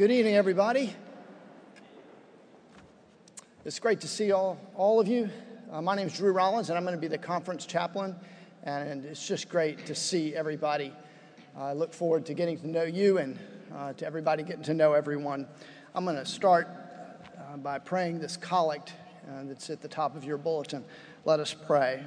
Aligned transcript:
Good 0.00 0.12
evening, 0.12 0.34
everybody. 0.34 0.94
It's 3.66 3.78
great 3.78 4.00
to 4.00 4.08
see 4.08 4.32
all, 4.32 4.58
all 4.74 4.98
of 4.98 5.06
you. 5.06 5.28
Uh, 5.70 5.82
my 5.82 5.94
name 5.94 6.06
is 6.06 6.16
Drew 6.16 6.32
Rollins, 6.32 6.70
and 6.70 6.78
I'm 6.78 6.84
going 6.84 6.94
to 6.94 7.00
be 7.00 7.06
the 7.06 7.18
conference 7.18 7.66
chaplain, 7.66 8.16
and 8.62 9.04
it's 9.04 9.28
just 9.28 9.50
great 9.50 9.84
to 9.84 9.94
see 9.94 10.34
everybody. 10.34 10.94
I 11.54 11.74
look 11.74 11.92
forward 11.92 12.24
to 12.24 12.32
getting 12.32 12.58
to 12.60 12.66
know 12.66 12.84
you 12.84 13.18
and 13.18 13.38
uh, 13.76 13.92
to 13.92 14.06
everybody 14.06 14.42
getting 14.42 14.62
to 14.62 14.72
know 14.72 14.94
everyone. 14.94 15.46
I'm 15.94 16.06
going 16.06 16.16
to 16.16 16.24
start 16.24 16.66
uh, 17.36 17.58
by 17.58 17.78
praying 17.78 18.20
this 18.20 18.38
collect 18.38 18.94
uh, 19.28 19.42
that's 19.44 19.68
at 19.68 19.82
the 19.82 19.88
top 19.88 20.16
of 20.16 20.24
your 20.24 20.38
bulletin. 20.38 20.82
Let 21.26 21.40
us 21.40 21.52
pray. 21.52 22.02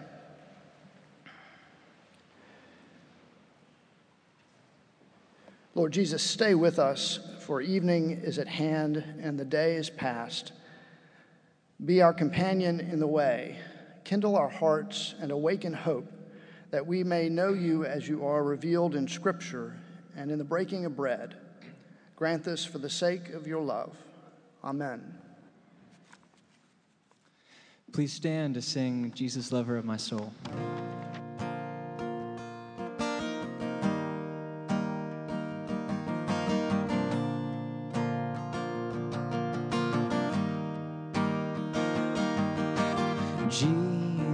Lord 5.76 5.92
Jesus, 5.92 6.24
stay 6.24 6.56
with 6.56 6.80
us, 6.80 7.20
for 7.44 7.62
evening 7.62 8.12
is 8.24 8.40
at 8.40 8.48
hand 8.48 8.98
and 9.22 9.38
the 9.38 9.46
day 9.46 9.76
is 9.76 9.90
past. 9.90 10.54
Be 11.84 12.02
our 12.02 12.14
companion 12.14 12.80
in 12.80 13.00
the 13.00 13.08
way, 13.08 13.58
kindle 14.04 14.36
our 14.36 14.50
hearts, 14.50 15.16
and 15.20 15.32
awaken 15.32 15.74
hope 15.74 16.12
that 16.72 16.88
we 16.88 17.04
may 17.04 17.30
know 17.30 17.54
you 17.54 17.86
as 17.86 18.08
you 18.08 18.26
are 18.26 18.44
revealed 18.44 18.96
in 18.96 19.08
Scripture 19.08 19.76
and 20.16 20.32
in 20.32 20.38
the 20.38 20.44
breaking 20.44 20.86
of 20.86 20.96
bread. 20.96 21.36
Grant 22.16 22.44
this 22.44 22.64
for 22.66 22.78
the 22.78 22.90
sake 22.90 23.30
of 23.30 23.46
your 23.46 23.62
love. 23.62 23.96
Amen. 24.64 25.18
Please 27.92 28.14
stand 28.14 28.56
to 28.56 28.62
sing 28.62 29.12
Jesus, 29.14 29.52
Lover 29.52 29.78
of 29.78 29.86
My 29.86 29.98
Soul. 29.98 30.34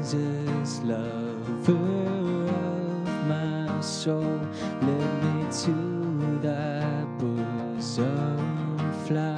Jesus, 0.09 0.81
lover 0.81 1.73
of 2.49 3.07
my 3.27 3.79
soul, 3.79 4.41
let 4.81 5.23
me 5.23 5.45
to 5.61 6.39
thy 6.41 7.03
bosom 7.19 8.79
fly. 9.05 9.37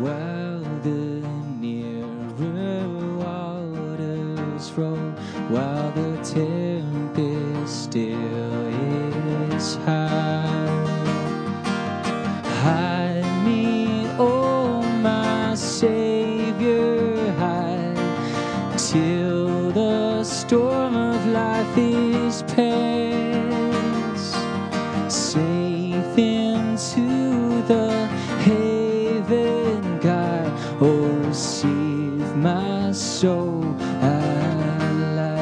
While 0.00 0.60
the 0.82 1.26
nearer 1.60 3.16
waters 3.16 4.70
roll, 4.76 5.12
while 5.48 5.90
the 5.92 6.16
tempest 6.22 7.84
still 7.84 8.66
is 9.54 9.76
high. 9.76 10.59
Past. 22.60 24.34
Safe 25.08 26.18
into 26.18 27.62
the 27.62 28.06
haven 28.46 29.98
guide, 30.00 30.52
oh 30.80 31.06
receive 31.28 32.36
my 32.36 32.92
soul 32.92 33.64
alive. 34.02 35.40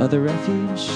Other 0.00 0.20
refuge 0.20 0.90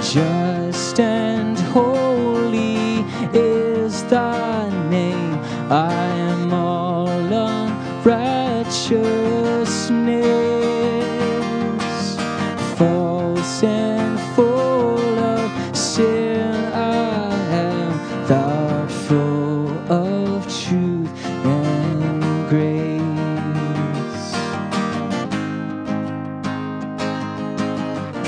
Just 0.01 0.44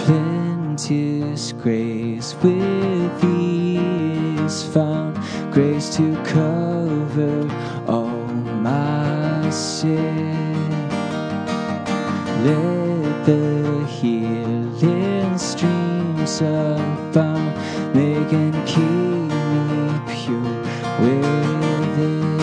plenteous 0.07 1.51
grace 1.51 2.33
with 2.41 3.21
thee 3.21 3.77
is 4.45 4.63
found, 4.63 5.17
grace 5.51 5.93
to 5.97 6.15
cover 6.23 7.41
all 7.89 8.27
my 8.63 9.49
sin. 9.49 10.79
Let 12.45 13.25
the 13.25 13.85
healing 13.99 15.37
streams 15.37 16.39
abound, 16.39 17.53
make 17.93 18.31
and 18.31 18.55
keep 18.65 19.27
me 19.51 19.67
pure 20.15 20.55
within. 21.01 22.37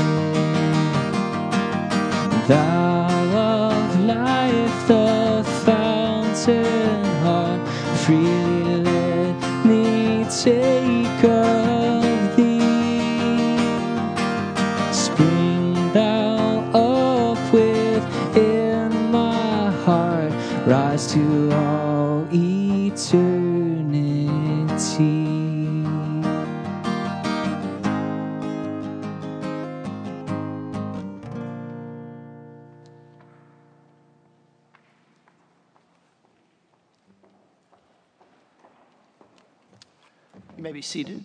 Thou 2.47 2.84
heart, 8.05 8.44
may 40.65 40.73
be 40.73 40.81
seated. 40.81 41.23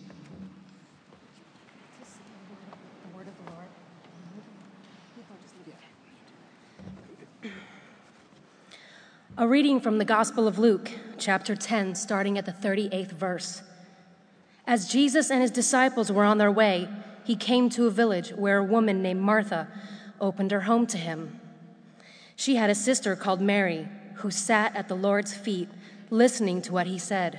A 9.38 9.48
reading 9.48 9.80
from 9.80 9.96
the 9.96 10.04
Gospel 10.04 10.46
of 10.46 10.58
Luke, 10.58 10.90
chapter 11.16 11.56
10, 11.56 11.94
starting 11.94 12.36
at 12.36 12.44
the 12.44 12.52
38th 12.52 13.12
verse. 13.12 13.62
As 14.66 14.86
Jesus 14.86 15.30
and 15.30 15.40
his 15.40 15.50
disciples 15.50 16.12
were 16.12 16.24
on 16.24 16.36
their 16.36 16.52
way, 16.52 16.86
he 17.24 17.34
came 17.34 17.70
to 17.70 17.86
a 17.86 17.90
village 17.90 18.32
where 18.32 18.58
a 18.58 18.64
woman 18.64 19.00
named 19.00 19.22
Martha 19.22 19.68
opened 20.20 20.50
her 20.50 20.60
home 20.60 20.86
to 20.88 20.98
him. 20.98 21.40
She 22.36 22.56
had 22.56 22.68
a 22.68 22.74
sister 22.74 23.16
called 23.16 23.40
Mary 23.40 23.88
who 24.16 24.30
sat 24.30 24.76
at 24.76 24.88
the 24.88 24.94
Lord's 24.94 25.32
feet 25.32 25.70
listening 26.10 26.60
to 26.60 26.74
what 26.74 26.86
he 26.86 26.98
said. 26.98 27.38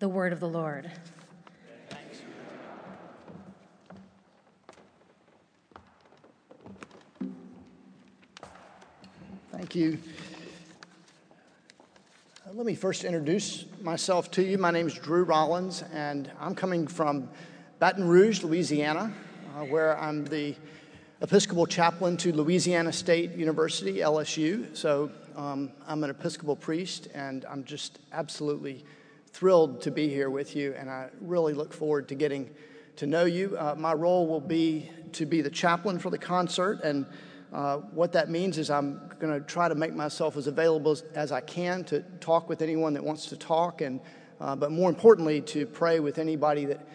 The 0.00 0.08
word 0.08 0.32
of 0.32 0.40
the 0.40 0.48
Lord. 0.48 0.90
Thank 9.52 9.76
you. 9.76 9.98
Uh, 12.44 12.50
let 12.54 12.66
me 12.66 12.74
first 12.74 13.04
introduce 13.04 13.66
myself 13.82 14.32
to 14.32 14.42
you. 14.42 14.58
My 14.58 14.72
name 14.72 14.88
is 14.88 14.94
Drew 14.94 15.22
Rollins, 15.22 15.84
and 15.92 16.28
I'm 16.40 16.56
coming 16.56 16.88
from 16.88 17.28
Baton 17.78 18.08
Rouge, 18.08 18.42
Louisiana, 18.42 19.12
uh, 19.56 19.60
where 19.66 19.96
I'm 19.96 20.24
the 20.24 20.56
Episcopal 21.20 21.66
chaplain 21.66 22.16
to 22.16 22.32
Louisiana 22.32 22.92
State 22.92 23.36
University, 23.36 23.98
LSU. 23.98 24.76
So 24.76 25.12
um, 25.36 25.70
I'm 25.86 26.02
an 26.02 26.10
Episcopal 26.10 26.56
priest, 26.56 27.06
and 27.14 27.44
I'm 27.44 27.62
just 27.62 28.00
absolutely 28.12 28.84
thrilled 29.34 29.82
to 29.82 29.90
be 29.90 30.08
here 30.08 30.30
with 30.30 30.54
you, 30.54 30.74
and 30.78 30.88
I 30.88 31.10
really 31.20 31.54
look 31.54 31.72
forward 31.72 32.08
to 32.08 32.14
getting 32.14 32.54
to 32.96 33.06
know 33.06 33.24
you. 33.24 33.56
Uh, 33.58 33.74
my 33.76 33.92
role 33.92 34.28
will 34.28 34.40
be 34.40 34.88
to 35.12 35.26
be 35.26 35.42
the 35.42 35.50
chaplain 35.50 35.98
for 35.98 36.08
the 36.08 36.18
concert, 36.18 36.80
and 36.84 37.04
uh, 37.52 37.78
what 37.78 38.12
that 38.12 38.30
means 38.30 38.58
is 38.58 38.70
I'm 38.70 39.10
going 39.18 39.32
to 39.32 39.44
try 39.44 39.68
to 39.68 39.74
make 39.74 39.92
myself 39.92 40.36
as 40.36 40.46
available 40.46 40.92
as, 40.92 41.02
as, 41.16 41.32
I 41.32 41.40
can 41.40 41.82
to 41.84 42.02
talk 42.20 42.48
with 42.48 42.62
anyone 42.62 42.94
that 42.94 43.02
wants 43.02 43.26
to 43.26 43.36
talk, 43.36 43.80
and 43.80 44.00
uh, 44.40 44.54
but 44.54 44.70
more 44.70 44.88
importantly, 44.88 45.40
to 45.40 45.66
pray 45.66 45.98
with 45.98 46.18
anybody 46.18 46.66
that 46.66 46.88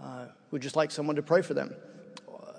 uh, 0.00 0.26
would 0.52 0.62
just 0.62 0.76
like 0.76 0.92
someone 0.92 1.16
to 1.16 1.22
pray 1.22 1.42
for 1.42 1.54
them. 1.54 1.74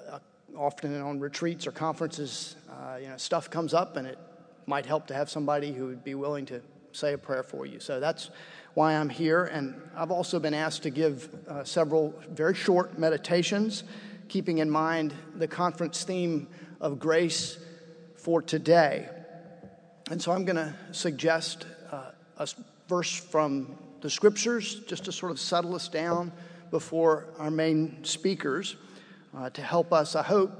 Uh, 0.09 0.19
often 0.57 1.01
on 1.01 1.21
retreats 1.21 1.65
or 1.65 1.71
conferences, 1.71 2.57
uh, 2.69 2.97
you 2.97 3.07
know, 3.07 3.15
stuff 3.15 3.49
comes 3.49 3.73
up, 3.73 3.95
and 3.95 4.07
it 4.07 4.19
might 4.65 4.85
help 4.85 5.07
to 5.07 5.13
have 5.13 5.29
somebody 5.29 5.71
who 5.71 5.85
would 5.85 6.03
be 6.03 6.15
willing 6.15 6.45
to 6.45 6.61
say 6.91 7.13
a 7.13 7.17
prayer 7.17 7.43
for 7.43 7.65
you. 7.65 7.79
So 7.79 8.01
that's 8.01 8.29
why 8.73 8.93
I'm 8.93 9.09
here, 9.09 9.45
and 9.45 9.75
I've 9.95 10.11
also 10.11 10.39
been 10.39 10.53
asked 10.53 10.83
to 10.83 10.89
give 10.89 11.29
uh, 11.47 11.63
several 11.63 12.13
very 12.29 12.55
short 12.55 12.97
meditations, 12.97 13.83
keeping 14.29 14.59
in 14.59 14.69
mind 14.69 15.13
the 15.35 15.47
conference 15.47 16.03
theme 16.03 16.47
of 16.79 16.99
grace 16.99 17.57
for 18.15 18.41
today. 18.41 19.09
And 20.09 20.21
so 20.21 20.31
I'm 20.31 20.45
going 20.45 20.55
to 20.55 20.73
suggest 20.91 21.65
uh, 21.91 22.11
a 22.37 22.47
verse 22.87 23.13
from 23.13 23.77
the 24.01 24.09
scriptures 24.09 24.79
just 24.87 25.05
to 25.05 25.11
sort 25.11 25.31
of 25.31 25.39
settle 25.39 25.75
us 25.75 25.87
down 25.87 26.31
before 26.71 27.27
our 27.37 27.51
main 27.51 28.03
speakers 28.03 28.77
uh, 29.37 29.49
to 29.51 29.61
help 29.61 29.93
us, 29.93 30.15
I 30.15 30.23
hope, 30.23 30.51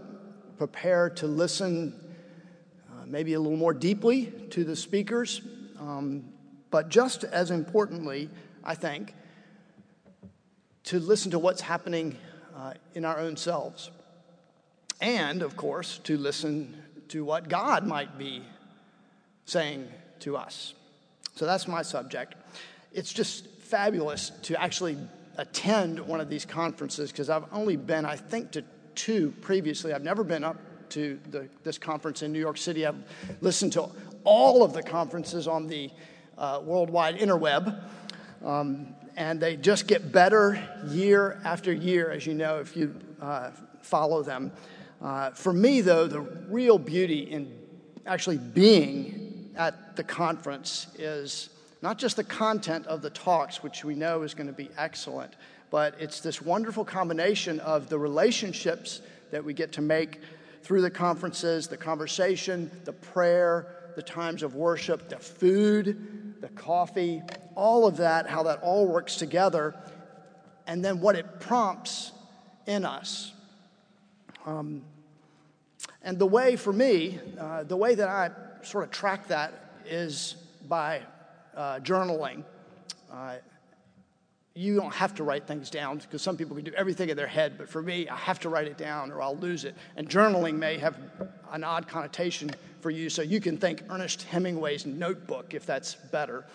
prepare 0.57 1.09
to 1.09 1.27
listen 1.27 1.93
uh, 2.89 3.05
maybe 3.05 3.33
a 3.33 3.39
little 3.39 3.57
more 3.57 3.73
deeply 3.73 4.27
to 4.51 4.63
the 4.63 4.75
speakers. 4.75 5.41
Um, 5.79 6.25
but 6.71 6.89
just 6.89 7.23
as 7.23 7.51
importantly, 7.51 8.29
I 8.63 8.75
think, 8.75 9.13
to 10.85 10.99
listen 10.99 11.31
to 11.31 11.39
what's 11.39 11.61
happening 11.61 12.17
uh, 12.55 12.73
in 12.95 13.05
our 13.05 13.19
own 13.19 13.37
selves 13.37 13.91
and, 14.99 15.41
of 15.41 15.55
course, 15.55 15.99
to 15.99 16.17
listen 16.17 16.81
to 17.09 17.23
what 17.25 17.49
God 17.49 17.85
might 17.85 18.17
be 18.17 18.43
saying 19.45 19.87
to 20.21 20.37
us. 20.37 20.73
So 21.35 21.45
that's 21.45 21.67
my 21.67 21.81
subject. 21.81 22.35
It's 22.93 23.11
just 23.11 23.47
fabulous 23.47 24.31
to 24.43 24.61
actually 24.61 24.97
attend 25.37 25.99
one 25.99 26.21
of 26.21 26.29
these 26.29 26.45
conferences 26.45 27.11
because 27.11 27.29
I've 27.29 27.45
only 27.51 27.75
been, 27.75 28.05
I 28.05 28.15
think, 28.15 28.51
to 28.51 28.63
two 28.95 29.33
previously. 29.41 29.93
I've 29.93 30.03
never 30.03 30.23
been 30.23 30.43
up 30.43 30.57
to 30.89 31.19
the, 31.29 31.47
this 31.63 31.77
conference 31.77 32.21
in 32.21 32.31
New 32.31 32.39
York 32.39 32.57
City. 32.57 32.85
I've 32.85 33.03
listened 33.39 33.73
to 33.73 33.89
all 34.23 34.63
of 34.63 34.73
the 34.73 34.83
conferences 34.83 35.47
on 35.47 35.67
the 35.67 35.89
uh, 36.41 36.59
worldwide 36.65 37.19
interweb. 37.19 37.79
Um, 38.43 38.95
and 39.15 39.39
they 39.39 39.55
just 39.55 39.87
get 39.87 40.11
better 40.11 40.61
year 40.87 41.39
after 41.45 41.71
year, 41.71 42.09
as 42.11 42.25
you 42.25 42.33
know, 42.33 42.57
if 42.59 42.75
you 42.75 42.95
uh, 43.21 43.51
follow 43.81 44.23
them. 44.23 44.51
Uh, 45.01 45.29
for 45.31 45.53
me, 45.53 45.81
though, 45.81 46.07
the 46.07 46.21
real 46.21 46.77
beauty 46.77 47.19
in 47.19 47.51
actually 48.05 48.37
being 48.37 49.53
at 49.55 49.95
the 49.95 50.03
conference 50.03 50.87
is 50.97 51.49
not 51.81 51.97
just 51.97 52.15
the 52.15 52.23
content 52.23 52.85
of 52.87 53.01
the 53.01 53.09
talks, 53.11 53.61
which 53.61 53.83
we 53.83 53.93
know 53.93 54.23
is 54.23 54.33
going 54.33 54.47
to 54.47 54.53
be 54.53 54.69
excellent, 54.77 55.35
but 55.69 55.95
it's 55.99 56.19
this 56.19 56.41
wonderful 56.41 56.85
combination 56.85 57.59
of 57.59 57.89
the 57.89 57.97
relationships 57.97 59.01
that 59.31 59.43
we 59.43 59.53
get 59.53 59.71
to 59.73 59.81
make 59.81 60.19
through 60.63 60.81
the 60.81 60.89
conferences, 60.89 61.67
the 61.67 61.77
conversation, 61.77 62.71
the 62.85 62.93
prayer, 62.93 63.75
the 63.95 64.01
times 64.01 64.43
of 64.43 64.55
worship, 64.55 65.09
the 65.09 65.17
food, 65.17 66.20
the 66.41 66.49
coffee, 66.49 67.21
all 67.55 67.85
of 67.85 67.97
that, 67.97 68.27
how 68.27 68.43
that 68.43 68.59
all 68.61 68.87
works 68.87 69.15
together, 69.15 69.75
and 70.67 70.83
then 70.83 70.99
what 70.99 71.15
it 71.15 71.39
prompts 71.39 72.11
in 72.65 72.83
us. 72.83 73.31
Um, 74.45 74.81
and 76.01 76.17
the 76.17 76.25
way 76.25 76.55
for 76.55 76.73
me, 76.73 77.19
uh, 77.39 77.63
the 77.63 77.77
way 77.77 77.95
that 77.95 78.07
I 78.07 78.31
sort 78.63 78.83
of 78.83 78.91
track 78.91 79.27
that 79.27 79.53
is 79.85 80.35
by 80.67 81.01
uh, 81.55 81.79
journaling. 81.79 82.43
Uh, 83.11 83.35
you 84.53 84.75
don't 84.75 84.93
have 84.93 85.15
to 85.15 85.23
write 85.23 85.47
things 85.47 85.69
down 85.69 85.97
because 85.99 86.21
some 86.21 86.35
people 86.35 86.55
can 86.55 86.65
do 86.65 86.73
everything 86.73 87.09
in 87.09 87.15
their 87.17 87.27
head, 87.27 87.53
but 87.57 87.69
for 87.69 87.81
me, 87.81 88.09
I 88.09 88.15
have 88.17 88.39
to 88.39 88.49
write 88.49 88.67
it 88.67 88.77
down 88.77 89.11
or 89.11 89.21
I'll 89.21 89.37
lose 89.37 89.63
it. 89.63 89.75
And 89.95 90.09
journaling 90.09 90.55
may 90.55 90.77
have 90.77 90.97
an 91.51 91.63
odd 91.63 91.87
connotation 91.87 92.51
for 92.81 92.89
you, 92.89 93.09
so 93.09 93.21
you 93.21 93.39
can 93.39 93.57
think 93.57 93.83
Ernest 93.89 94.23
Hemingway's 94.23 94.85
notebook 94.85 95.53
if 95.53 95.65
that's 95.65 95.95
better. 95.95 96.45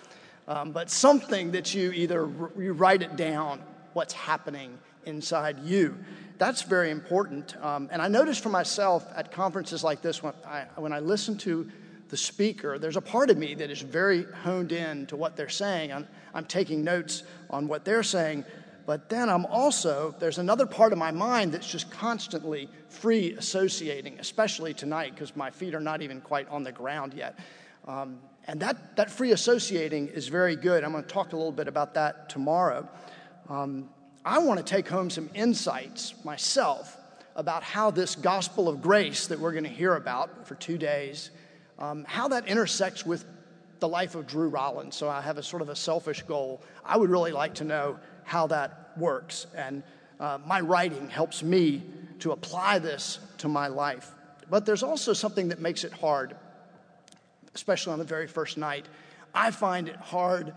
Um, 0.48 0.72
but 0.72 0.90
something 0.90 1.52
that 1.52 1.74
you 1.74 1.92
either 1.92 2.28
you 2.58 2.72
write 2.72 3.02
it 3.02 3.16
down, 3.16 3.60
what's 3.94 4.12
happening 4.12 4.78
inside 5.06 5.58
you. 5.60 5.96
That's 6.38 6.62
very 6.62 6.90
important. 6.90 7.56
Um, 7.64 7.88
and 7.90 8.02
I 8.02 8.08
noticed 8.08 8.42
for 8.42 8.50
myself 8.50 9.06
at 9.16 9.32
conferences 9.32 9.82
like 9.82 10.02
this, 10.02 10.22
when 10.22 10.34
I, 10.46 10.66
when 10.76 10.92
I 10.92 10.98
listen 10.98 11.38
to 11.38 11.70
the 12.08 12.16
speaker, 12.16 12.78
there's 12.78 12.96
a 12.96 13.00
part 13.00 13.30
of 13.30 13.38
me 13.38 13.54
that 13.54 13.70
is 13.70 13.80
very 13.80 14.24
honed 14.42 14.72
in 14.72 15.06
to 15.06 15.16
what 15.16 15.36
they're 15.36 15.48
saying. 15.48 15.92
I'm, 15.92 16.06
I'm 16.34 16.44
taking 16.44 16.84
notes 16.84 17.22
on 17.48 17.66
what 17.68 17.84
they're 17.84 18.02
saying, 18.02 18.44
but 18.86 19.08
then 19.08 19.28
I'm 19.28 19.44
also, 19.46 20.14
there's 20.18 20.38
another 20.38 20.64
part 20.64 20.92
of 20.92 20.98
my 20.98 21.10
mind 21.10 21.52
that's 21.52 21.70
just 21.70 21.90
constantly 21.90 22.68
free 22.88 23.32
associating, 23.32 24.18
especially 24.20 24.72
tonight 24.72 25.14
because 25.14 25.34
my 25.34 25.50
feet 25.50 25.74
are 25.74 25.80
not 25.80 26.02
even 26.02 26.20
quite 26.20 26.48
on 26.48 26.62
the 26.62 26.72
ground 26.72 27.12
yet. 27.12 27.38
Um, 27.86 28.20
and 28.46 28.60
that, 28.60 28.96
that 28.96 29.10
free 29.10 29.32
associating 29.32 30.08
is 30.08 30.28
very 30.28 30.54
good. 30.54 30.84
I'm 30.84 30.92
going 30.92 31.02
to 31.02 31.10
talk 31.10 31.32
a 31.32 31.36
little 31.36 31.52
bit 31.52 31.66
about 31.66 31.94
that 31.94 32.28
tomorrow. 32.28 32.88
Um, 33.48 33.90
I 34.24 34.38
want 34.38 34.58
to 34.58 34.64
take 34.64 34.88
home 34.88 35.10
some 35.10 35.30
insights 35.34 36.14
myself 36.24 36.96
about 37.34 37.62
how 37.62 37.90
this 37.90 38.14
gospel 38.14 38.68
of 38.68 38.80
grace 38.80 39.26
that 39.26 39.38
we're 39.38 39.52
going 39.52 39.64
to 39.64 39.70
hear 39.70 39.96
about 39.96 40.46
for 40.46 40.54
two 40.54 40.78
days 40.78 41.30
um, 41.78 42.04
how 42.08 42.28
that 42.28 42.46
intersects 42.46 43.04
with 43.04 43.24
the 43.80 43.88
life 43.88 44.14
of 44.14 44.26
Drew 44.26 44.48
Rollins. 44.48 44.96
So 44.96 45.08
I 45.08 45.20
have 45.20 45.38
a 45.38 45.42
sort 45.42 45.62
of 45.62 45.68
a 45.68 45.76
selfish 45.76 46.22
goal. 46.22 46.62
I 46.84 46.96
would 46.96 47.10
really 47.10 47.32
like 47.32 47.54
to 47.56 47.64
know 47.64 47.98
how 48.26 48.48
that 48.48 48.92
works. 48.98 49.46
And 49.56 49.82
uh, 50.20 50.38
my 50.44 50.60
writing 50.60 51.08
helps 51.08 51.42
me 51.42 51.82
to 52.18 52.32
apply 52.32 52.78
this 52.80 53.18
to 53.38 53.48
my 53.48 53.68
life. 53.68 54.12
But 54.50 54.66
there's 54.66 54.82
also 54.82 55.12
something 55.12 55.48
that 55.48 55.60
makes 55.60 55.84
it 55.84 55.92
hard, 55.92 56.36
especially 57.54 57.92
on 57.92 57.98
the 57.98 58.04
very 58.04 58.26
first 58.26 58.58
night. 58.58 58.86
I 59.34 59.50
find 59.50 59.88
it 59.88 59.96
hard 59.96 60.52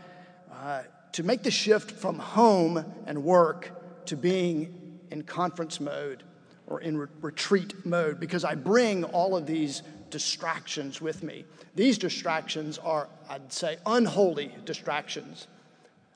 uh, 0.52 0.82
to 1.14 1.24
make 1.24 1.44
the 1.44 1.52
shift 1.52 1.92
from 1.92 2.20
home 2.20 2.84
and 3.06 3.24
work 3.24 4.06
to 4.08 4.18
being 4.18 5.00
in 5.12 5.24
conference 5.24 5.80
mode 5.80 6.24
or 6.68 6.82
in 6.82 6.98
re- 6.98 7.08
retreat 7.22 7.86
mode 7.86 8.20
because 8.20 8.44
I 8.44 8.56
bring 8.56 9.04
all 9.04 9.36
of 9.36 9.46
these 9.46 9.84
distractions 10.10 11.02
with 11.02 11.24
me. 11.24 11.46
These 11.76 11.98
distractions 11.98 12.78
are, 12.80 13.10
I'd 13.30 13.52
say, 13.52 13.78
unholy 13.86 14.56
distractions. 14.66 15.48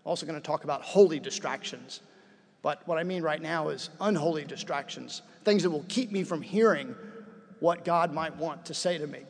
Also, 0.05 0.25
going 0.25 0.39
to 0.39 0.45
talk 0.45 0.63
about 0.63 0.81
holy 0.81 1.19
distractions. 1.19 2.01
But 2.61 2.85
what 2.87 2.97
I 2.97 3.03
mean 3.03 3.23
right 3.23 3.41
now 3.41 3.69
is 3.69 3.89
unholy 3.99 4.45
distractions, 4.45 5.21
things 5.43 5.63
that 5.63 5.69
will 5.69 5.85
keep 5.87 6.11
me 6.11 6.23
from 6.23 6.41
hearing 6.41 6.95
what 7.59 7.85
God 7.85 8.13
might 8.13 8.35
want 8.37 8.65
to 8.65 8.73
say 8.73 8.97
to 8.97 9.07
me. 9.07 9.21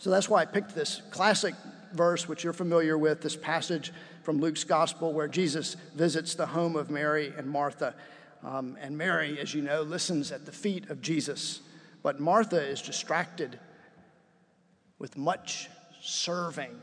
So 0.00 0.10
that's 0.10 0.28
why 0.28 0.42
I 0.42 0.44
picked 0.44 0.74
this 0.74 1.02
classic 1.10 1.54
verse, 1.92 2.28
which 2.28 2.44
you're 2.44 2.52
familiar 2.52 2.96
with, 2.96 3.20
this 3.20 3.36
passage 3.36 3.92
from 4.22 4.38
Luke's 4.40 4.64
gospel 4.64 5.12
where 5.12 5.28
Jesus 5.28 5.76
visits 5.94 6.34
the 6.34 6.46
home 6.46 6.76
of 6.76 6.90
Mary 6.90 7.32
and 7.36 7.48
Martha. 7.48 7.94
Um, 8.44 8.76
and 8.80 8.96
Mary, 8.96 9.38
as 9.40 9.54
you 9.54 9.62
know, 9.62 9.82
listens 9.82 10.30
at 10.30 10.46
the 10.46 10.52
feet 10.52 10.90
of 10.90 11.00
Jesus. 11.00 11.60
But 12.02 12.20
Martha 12.20 12.60
is 12.60 12.82
distracted 12.82 13.58
with 14.98 15.16
much 15.16 15.68
serving. 16.00 16.80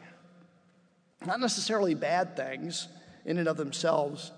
Not 1.25 1.39
necessarily 1.39 1.95
bad 1.95 2.35
things 2.35 2.87
in 3.25 3.37
and 3.37 3.47
of 3.47 3.57
themselves, 3.57 4.31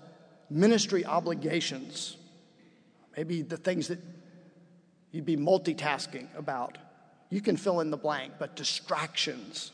ministry 0.50 1.04
obligations, 1.04 2.16
maybe 3.16 3.42
the 3.42 3.56
things 3.56 3.88
that 3.88 3.98
you'd 5.12 5.26
be 5.26 5.36
multitasking 5.36 6.26
about. 6.36 6.78
You 7.30 7.40
can 7.40 7.56
fill 7.56 7.80
in 7.80 7.90
the 7.90 7.96
blank, 7.96 8.34
but 8.38 8.56
distractions. 8.56 9.72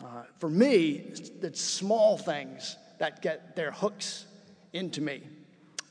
Uh, 0.00 0.22
for 0.38 0.48
me, 0.48 1.04
it's 1.42 1.60
small 1.60 2.16
things 2.16 2.76
that 2.98 3.22
get 3.22 3.56
their 3.56 3.72
hooks 3.72 4.26
into 4.72 5.00
me. 5.00 5.22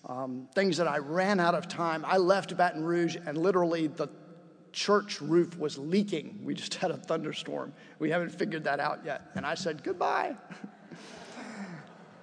Um, 0.07 0.47
things 0.53 0.77
that 0.77 0.87
I 0.87 0.99
ran 0.99 1.39
out 1.39 1.55
of 1.55 1.67
time. 1.67 2.05
I 2.05 2.17
left 2.17 2.55
Baton 2.55 2.83
Rouge 2.83 3.17
and 3.25 3.37
literally 3.37 3.87
the 3.87 4.07
church 4.75 5.21
roof 5.21 5.57
was 5.57 5.77
leaking. 5.77 6.37
We 6.43 6.53
just 6.53 6.75
had 6.75 6.91
a 6.91 6.97
thunderstorm. 6.97 7.73
We 7.97 8.09
haven't 8.11 8.29
figured 8.29 8.65
that 8.65 8.81
out 8.81 8.99
yet. 9.05 9.31
And 9.33 9.45
I 9.45 9.55
said, 9.55 9.81
goodbye. 9.83 10.35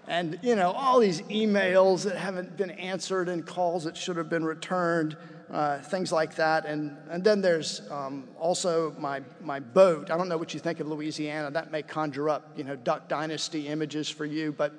and, 0.07 0.39
you 0.43 0.55
know, 0.55 0.71
all 0.71 1.01
these 1.01 1.23
emails 1.23 2.05
that 2.05 2.17
haven't 2.17 2.59
been 2.59 2.71
answered 2.73 3.31
and 3.31 3.47
calls 3.47 3.85
that 3.85 3.97
should 3.97 4.19
have 4.19 4.29
been 4.29 4.45
returned, 4.45 5.17
uh, 5.51 5.79
things 5.79 6.13
like 6.13 6.37
that. 6.37 6.67
And, 6.67 6.95
and 7.11 7.25
then 7.25 7.41
there's 7.41 7.81
um, 7.91 8.29
also 8.39 8.95
my, 8.99 9.23
my 9.41 9.59
boat. 9.59 10.11
I 10.11 10.19
don't 10.19 10.29
know 10.29 10.37
what 10.37 10.53
you 10.53 10.61
think 10.61 10.79
of 10.79 10.87
Louisiana. 10.87 11.51
That 11.51 11.73
may 11.73 11.83
conjure 11.83 12.29
up, 12.29 12.53
you 12.55 12.65
know, 12.65 12.77
Duck 12.77 13.09
Dynasty 13.09 13.69
images 13.69 14.11
for 14.11 14.27
you. 14.27 14.53
But 14.53 14.75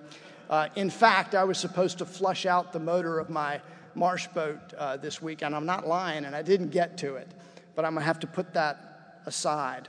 uh, 0.48 0.70
in 0.76 0.92
fact, 0.92 1.34
I 1.34 1.44
was 1.44 1.58
supposed 1.58 1.98
to 1.98 2.06
flush 2.06 2.46
out 2.46 2.72
the 2.72 2.80
motor 2.80 3.18
of 3.18 3.32
my 3.32 3.62
marsh 3.96 4.28
boat 4.28 4.60
uh, 4.78 4.98
this 4.98 5.24
week, 5.24 5.42
and 5.42 5.56
I'm 5.56 5.66
not 5.66 5.88
lying, 5.88 6.26
and 6.26 6.36
I 6.36 6.44
didn't 6.44 6.70
get 6.70 7.00
to 7.00 7.16
it 7.16 7.32
but 7.76 7.86
I'm 7.86 7.94
to 7.96 8.02
have 8.02 8.20
to 8.20 8.28
put 8.28 8.54
that 8.54 9.22
aside. 9.26 9.88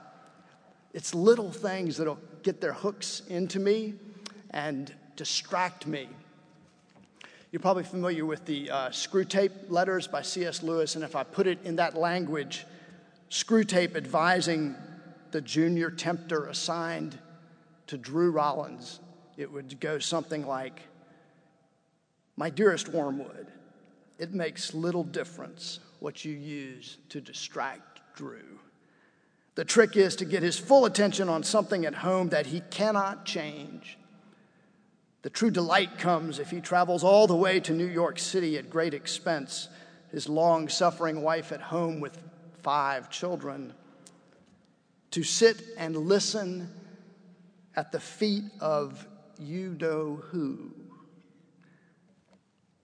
It's 0.92 1.14
little 1.14 1.50
things 1.50 1.96
that'll 1.96 2.20
get 2.42 2.60
their 2.60 2.72
hooks 2.72 3.22
into 3.28 3.58
me 3.58 3.94
and 4.50 4.92
distract 5.16 5.86
me. 5.86 6.08
You're 7.50 7.60
probably 7.60 7.84
familiar 7.84 8.26
with 8.26 8.44
the 8.46 8.70
uh, 8.70 8.88
Screwtape 8.88 9.70
letters 9.70 10.08
by 10.08 10.22
C.S. 10.22 10.62
Lewis, 10.62 10.96
and 10.96 11.04
if 11.04 11.14
I 11.14 11.22
put 11.22 11.46
it 11.46 11.58
in 11.64 11.76
that 11.76 11.96
language, 11.96 12.66
Screwtape 13.30 13.96
advising 13.96 14.74
the 15.30 15.40
junior 15.40 15.90
tempter 15.90 16.46
assigned 16.46 17.18
to 17.86 17.98
Drew 17.98 18.30
Rollins, 18.30 19.00
it 19.36 19.50
would 19.50 19.78
go 19.80 19.98
something 19.98 20.46
like 20.46 20.80
My 22.36 22.50
dearest 22.50 22.88
Wormwood, 22.88 23.48
it 24.18 24.32
makes 24.32 24.74
little 24.74 25.04
difference 25.04 25.80
what 26.04 26.22
you 26.22 26.34
use 26.34 26.98
to 27.08 27.18
distract 27.18 28.02
Drew. 28.14 28.60
The 29.54 29.64
trick 29.64 29.96
is 29.96 30.16
to 30.16 30.26
get 30.26 30.42
his 30.42 30.58
full 30.58 30.84
attention 30.84 31.30
on 31.30 31.42
something 31.42 31.86
at 31.86 31.94
home 31.94 32.28
that 32.28 32.44
he 32.44 32.60
cannot 32.68 33.24
change. 33.24 33.96
The 35.22 35.30
true 35.30 35.50
delight 35.50 35.96
comes 35.96 36.38
if 36.38 36.50
he 36.50 36.60
travels 36.60 37.04
all 37.04 37.26
the 37.26 37.34
way 37.34 37.58
to 37.60 37.72
New 37.72 37.86
York 37.86 38.18
City 38.18 38.58
at 38.58 38.68
great 38.68 38.92
expense, 38.92 39.70
his 40.12 40.28
long 40.28 40.68
suffering 40.68 41.22
wife 41.22 41.52
at 41.52 41.62
home 41.62 42.00
with 42.00 42.18
five 42.62 43.08
children, 43.08 43.72
to 45.12 45.22
sit 45.22 45.62
and 45.78 45.96
listen 45.96 46.68
at 47.76 47.92
the 47.92 48.00
feet 48.00 48.44
of 48.60 49.06
you 49.38 49.74
know 49.80 50.16
who 50.16 50.70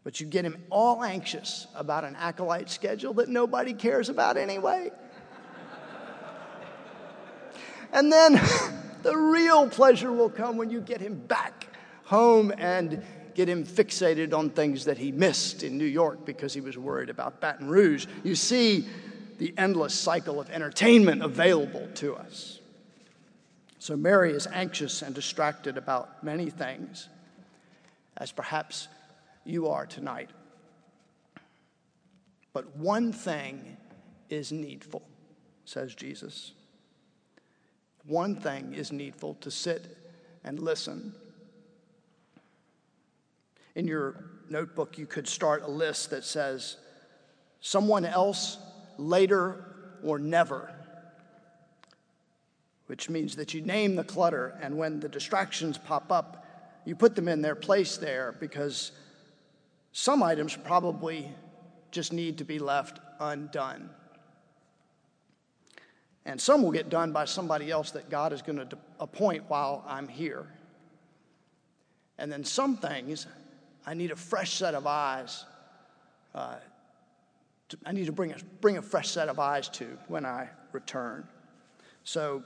but 0.04 0.20
you 0.20 0.26
get 0.26 0.44
him 0.44 0.62
all 0.70 1.02
anxious 1.04 1.66
about 1.74 2.04
an 2.04 2.16
acolyte 2.16 2.70
schedule 2.70 3.14
that 3.14 3.28
nobody 3.28 3.74
cares 3.74 4.08
about 4.08 4.36
anyway. 4.36 4.90
and 7.92 8.10
then 8.10 8.40
the 9.02 9.16
real 9.16 9.68
pleasure 9.68 10.12
will 10.12 10.30
come 10.30 10.56
when 10.56 10.70
you 10.70 10.80
get 10.80 11.00
him 11.00 11.16
back 11.16 11.66
home 12.04 12.52
and 12.58 13.02
get 13.34 13.48
him 13.48 13.64
fixated 13.64 14.34
on 14.34 14.50
things 14.50 14.84
that 14.86 14.98
he 14.98 15.12
missed 15.12 15.62
in 15.62 15.78
New 15.78 15.84
York 15.84 16.24
because 16.26 16.52
he 16.52 16.60
was 16.60 16.76
worried 16.76 17.08
about 17.08 17.40
Baton 17.40 17.68
Rouge. 17.68 18.06
You 18.24 18.34
see 18.34 18.86
the 19.38 19.54
endless 19.56 19.94
cycle 19.94 20.40
of 20.40 20.50
entertainment 20.50 21.22
available 21.22 21.88
to 21.94 22.16
us. 22.16 22.58
So 23.78 23.96
Mary 23.96 24.32
is 24.32 24.46
anxious 24.46 25.00
and 25.00 25.14
distracted 25.14 25.78
about 25.78 26.22
many 26.22 26.50
things, 26.50 27.08
as 28.18 28.30
perhaps 28.30 28.88
you 29.44 29.68
are 29.68 29.86
tonight. 29.86 30.30
But 32.52 32.76
one 32.76 33.12
thing 33.12 33.76
is 34.28 34.52
needful, 34.52 35.02
says 35.64 35.94
Jesus. 35.94 36.52
One 38.04 38.36
thing 38.36 38.74
is 38.74 38.92
needful 38.92 39.34
to 39.40 39.50
sit 39.50 39.96
and 40.44 40.58
listen. 40.58 41.14
In 43.74 43.86
your 43.86 44.24
notebook, 44.48 44.98
you 44.98 45.06
could 45.06 45.28
start 45.28 45.62
a 45.62 45.70
list 45.70 46.10
that 46.10 46.24
says, 46.24 46.76
someone 47.60 48.04
else, 48.04 48.58
later, 48.98 49.64
or 50.02 50.18
never. 50.18 50.74
Which 52.86 53.08
means 53.08 53.36
that 53.36 53.54
you 53.54 53.60
name 53.60 53.94
the 53.94 54.04
clutter, 54.04 54.58
and 54.60 54.76
when 54.76 54.98
the 54.98 55.08
distractions 55.08 55.78
pop 55.78 56.10
up, 56.10 56.44
you 56.84 56.96
put 56.96 57.14
them 57.14 57.28
in 57.28 57.42
their 57.42 57.54
place 57.54 57.96
there 57.96 58.34
because 58.40 58.90
some 59.92 60.22
items 60.22 60.56
probably 60.56 61.28
just 61.90 62.12
need 62.12 62.38
to 62.38 62.44
be 62.44 62.58
left 62.58 63.00
undone. 63.18 63.90
And 66.24 66.40
some 66.40 66.62
will 66.62 66.70
get 66.70 66.90
done 66.90 67.12
by 67.12 67.24
somebody 67.24 67.70
else 67.70 67.90
that 67.92 68.10
God 68.10 68.32
is 68.32 68.42
going 68.42 68.58
to 68.58 68.78
appoint 69.00 69.44
while 69.48 69.84
I'm 69.86 70.06
here. 70.06 70.46
And 72.18 72.30
then 72.30 72.44
some 72.44 72.76
things 72.76 73.26
I 73.86 73.94
need 73.94 74.10
a 74.10 74.16
fresh 74.16 74.54
set 74.54 74.74
of 74.74 74.86
eyes. 74.86 75.44
Uh, 76.34 76.56
I 77.86 77.92
need 77.92 78.06
to 78.06 78.12
bring 78.12 78.32
a, 78.32 78.36
bring 78.60 78.76
a 78.76 78.82
fresh 78.82 79.08
set 79.08 79.28
of 79.28 79.38
eyes 79.38 79.68
to 79.70 79.98
when 80.08 80.26
I 80.26 80.48
return. 80.72 81.26
So, 82.04 82.42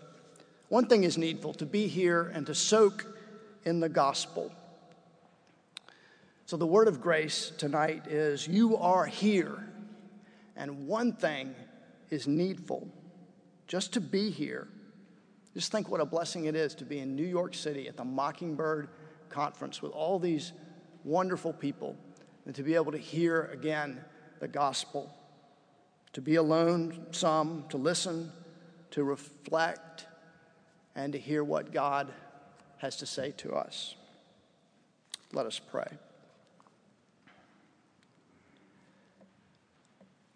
one 0.69 0.87
thing 0.87 1.05
is 1.05 1.19
needful 1.19 1.55
to 1.55 1.67
be 1.67 1.87
here 1.87 2.31
and 2.35 2.47
to 2.47 2.55
soak 2.55 3.07
in 3.65 3.81
the 3.81 3.89
gospel. 3.89 4.53
So, 6.47 6.59
the 6.59 6.67
word 6.67 6.89
of 6.89 7.01
grace 7.01 7.53
tonight 7.57 8.07
is 8.07 8.47
you 8.47 8.77
are 8.77 9.07
here, 9.07 9.67
and 10.57 10.87
one 10.87 11.15
thing 11.15 11.55
is 12.11 12.27
needful 12.27 12.87
just 13.67 13.95
to 13.95 14.01
be 14.03 14.31
here. 14.31 14.69
Just 15.55 15.73
think 15.73 15.89
what 15.89 16.03
a 16.03 16.05
blessing 16.05 16.45
it 16.45 16.55
is 16.55 16.75
to 16.75 16.85
be 16.85 16.99
in 16.99 17.17
New 17.17 17.25
York 17.25 17.55
City 17.55 17.89
at 17.89 17.97
the 17.97 18.05
Mockingbird 18.05 18.91
Conference 19.31 19.81
with 19.81 19.93
all 19.93 20.19
these 20.19 20.53
wonderful 21.03 21.53
people 21.53 21.97
and 22.45 22.55
to 22.55 22.63
be 22.63 22.75
able 22.75 22.93
to 22.93 22.99
hear 22.99 23.45
again 23.53 24.05
the 24.41 24.49
gospel. 24.49 25.11
To 26.13 26.21
be 26.21 26.35
alone, 26.35 27.07
some, 27.13 27.65
to 27.71 27.79
listen, 27.79 28.31
to 28.91 29.03
reflect, 29.03 30.05
and 30.95 31.15
to 31.15 31.19
hear 31.19 31.43
what 31.43 31.73
God 31.73 32.13
has 32.79 32.97
to 32.97 33.07
say 33.07 33.33
to 33.39 33.55
us. 33.55 33.95
Let 35.33 35.47
us 35.47 35.59
pray. 35.59 35.89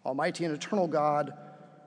Almighty 0.05 0.45
and 0.45 0.53
eternal 0.53 0.87
God, 0.87 1.33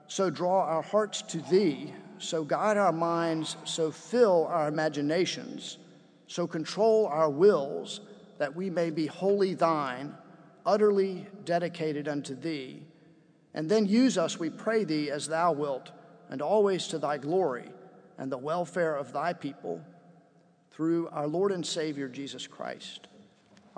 so 0.07 0.29
draw 0.29 0.63
our 0.63 0.81
hearts 0.81 1.21
to 1.23 1.39
Thee, 1.39 1.93
so 2.19 2.43
guide 2.43 2.77
our 2.77 2.91
minds, 2.91 3.57
so 3.63 3.91
fill 3.91 4.47
our 4.47 4.67
imaginations, 4.67 5.77
so 6.27 6.47
control 6.47 7.07
our 7.07 7.29
wills, 7.29 8.01
that 8.37 8.55
we 8.55 8.69
may 8.69 8.89
be 8.89 9.07
wholly 9.07 9.53
Thine, 9.53 10.15
utterly 10.65 11.27
dedicated 11.45 12.07
unto 12.07 12.35
Thee. 12.35 12.83
And 13.53 13.69
then 13.69 13.85
use 13.85 14.17
us, 14.17 14.39
we 14.39 14.49
pray 14.49 14.83
Thee, 14.83 15.11
as 15.11 15.27
Thou 15.27 15.51
wilt, 15.51 15.91
and 16.29 16.41
always 16.41 16.87
to 16.87 16.97
Thy 16.97 17.17
glory 17.17 17.69
and 18.17 18.31
the 18.31 18.37
welfare 18.37 18.95
of 18.95 19.11
Thy 19.11 19.33
people, 19.33 19.81
through 20.71 21.07
our 21.09 21.27
Lord 21.27 21.51
and 21.51 21.65
Savior 21.65 22.07
Jesus 22.07 22.47
Christ. 22.47 23.07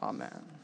Amen. 0.01 0.54